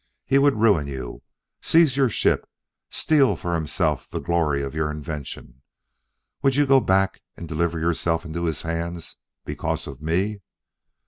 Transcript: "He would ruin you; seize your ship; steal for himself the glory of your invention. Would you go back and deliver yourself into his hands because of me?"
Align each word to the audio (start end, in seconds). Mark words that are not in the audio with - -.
"He 0.25 0.39
would 0.39 0.55
ruin 0.55 0.87
you; 0.87 1.21
seize 1.61 1.95
your 1.95 2.09
ship; 2.09 2.49
steal 2.89 3.35
for 3.35 3.53
himself 3.53 4.09
the 4.09 4.19
glory 4.19 4.63
of 4.63 4.73
your 4.73 4.89
invention. 4.89 5.61
Would 6.41 6.55
you 6.55 6.65
go 6.65 6.79
back 6.79 7.21
and 7.37 7.47
deliver 7.47 7.77
yourself 7.79 8.25
into 8.25 8.45
his 8.45 8.63
hands 8.63 9.17
because 9.45 9.85
of 9.85 10.01
me?" 10.01 10.39